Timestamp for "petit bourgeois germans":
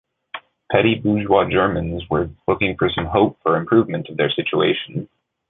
0.71-2.01